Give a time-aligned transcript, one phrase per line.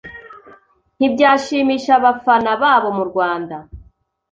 [0.97, 3.55] ntibyashimisha abafana babo mu Rwanda